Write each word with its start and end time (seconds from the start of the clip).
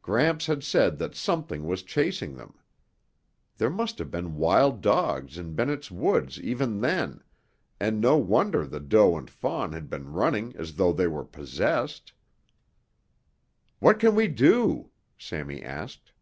Gramps 0.00 0.46
had 0.46 0.62
said 0.62 0.96
that 0.98 1.16
something 1.16 1.66
was 1.66 1.82
chasing 1.82 2.36
them. 2.36 2.54
There 3.56 3.68
must 3.68 3.98
have 3.98 4.12
been 4.12 4.36
wild 4.36 4.80
dogs 4.80 5.36
in 5.38 5.54
Bennett's 5.56 5.90
Woods 5.90 6.38
even 6.40 6.80
then, 6.82 7.20
and 7.80 8.00
no 8.00 8.16
wonder 8.16 8.64
the 8.64 8.78
doe 8.78 9.16
and 9.16 9.28
fawn 9.28 9.72
had 9.72 9.90
been 9.90 10.12
running 10.12 10.54
as 10.54 10.76
though 10.76 10.92
they 10.92 11.08
were 11.08 11.24
possessed. 11.24 12.12
"What 13.80 13.98
can 13.98 14.14
we 14.14 14.28
do?" 14.28 14.90
Sammy 15.18 15.60
asked. 15.64 16.12